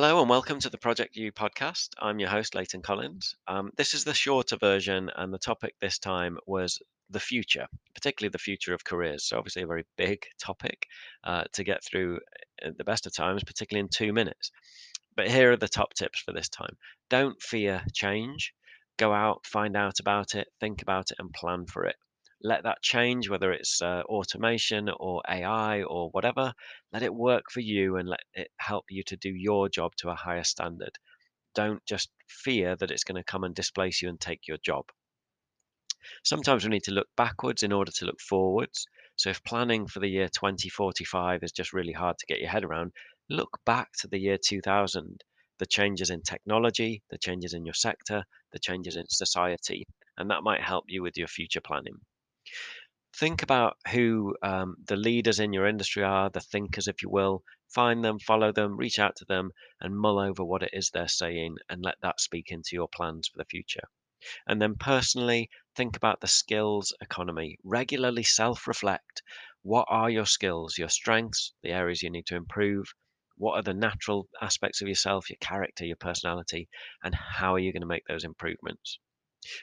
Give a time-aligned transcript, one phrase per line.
[0.00, 1.88] Hello and welcome to the Project U podcast.
[1.98, 3.34] I'm your host, Leighton Collins.
[3.48, 8.30] Um, this is the shorter version, and the topic this time was the future, particularly
[8.30, 9.24] the future of careers.
[9.24, 10.86] So, obviously, a very big topic
[11.24, 12.20] uh, to get through
[12.62, 14.52] at the best of times, particularly in two minutes.
[15.16, 16.76] But here are the top tips for this time
[17.10, 18.54] don't fear change,
[18.98, 21.96] go out, find out about it, think about it, and plan for it
[22.40, 26.54] let that change, whether it's uh, automation or AI or whatever,
[26.92, 30.10] let it work for you and let it help you to do your job to
[30.10, 30.96] a higher standard.
[31.54, 34.84] Don't just fear that it's going to come and displace you and take your job.
[36.22, 38.86] Sometimes we need to look backwards in order to look forwards.
[39.16, 42.64] So if planning for the year 2045 is just really hard to get your head
[42.64, 42.92] around,
[43.28, 45.24] look back to the year 2000,
[45.58, 50.44] the changes in technology, the changes in your sector, the changes in society, and that
[50.44, 51.98] might help you with your future planning
[53.16, 57.42] think about who um, the leaders in your industry are, the thinkers, if you will.
[57.68, 61.08] Find them, follow them, reach out to them, and mull over what it is they're
[61.08, 63.88] saying and let that speak into your plans for the future.
[64.46, 67.58] And then personally, think about the skills economy.
[67.64, 69.22] Regularly self reflect.
[69.62, 72.86] What are your skills, your strengths, the areas you need to improve?
[73.36, 76.68] What are the natural aspects of yourself, your character, your personality,
[77.02, 78.98] and how are you going to make those improvements?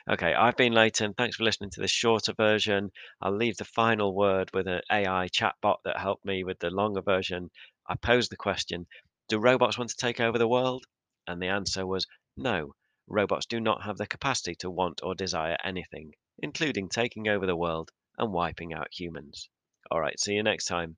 [0.09, 1.13] Okay, I've been Leighton.
[1.13, 2.91] Thanks for listening to this shorter version.
[3.21, 7.01] I'll leave the final word with an AI chatbot that helped me with the longer
[7.01, 7.51] version.
[7.87, 8.87] I posed the question
[9.27, 10.85] Do robots want to take over the world?
[11.27, 12.73] And the answer was no.
[13.07, 17.55] Robots do not have the capacity to want or desire anything, including taking over the
[17.55, 19.49] world and wiping out humans.
[19.91, 20.97] All right, see you next time.